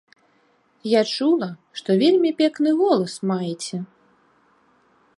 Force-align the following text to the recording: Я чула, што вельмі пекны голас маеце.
Я 0.91 1.01
чула, 1.13 1.49
што 1.81 1.89
вельмі 2.05 2.31
пекны 2.41 2.75
голас 2.83 3.13
маеце. 3.33 3.77